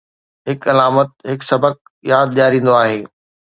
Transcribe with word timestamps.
هڪ 0.47 0.59
علامت 0.71 1.09
هڪ 1.31 1.39
سبق 1.51 1.75
ياد 2.13 2.27
ڏياريندو 2.37 2.73
آهي. 2.81 3.01